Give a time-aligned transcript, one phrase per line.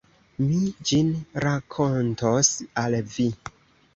[0.43, 0.55] Mi
[0.91, 1.09] ĝin
[1.43, 2.51] rakontos
[2.85, 3.29] al vi.